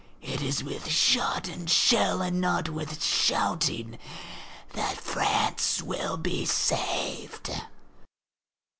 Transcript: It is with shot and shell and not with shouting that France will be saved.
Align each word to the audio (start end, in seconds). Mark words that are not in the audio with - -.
It 0.23 0.41
is 0.41 0.63
with 0.63 0.87
shot 0.89 1.47
and 1.47 1.69
shell 1.69 2.23
and 2.23 2.41
not 2.41 2.69
with 2.69 3.03
shouting 3.03 3.99
that 4.73 4.97
France 4.99 5.83
will 5.83 6.17
be 6.17 6.43
saved. 6.43 7.51